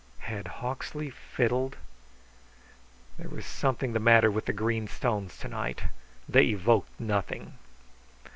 [0.25, 1.77] Had Hawksley fiddled?
[3.19, 5.83] There was something the matter with the green stones to night;
[6.27, 7.59] they evoked nothing.